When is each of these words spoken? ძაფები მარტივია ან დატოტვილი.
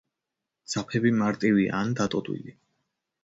ძაფები 0.73 1.11
მარტივია 1.19 1.75
ან 1.81 1.93
დატოტვილი. 2.01 2.57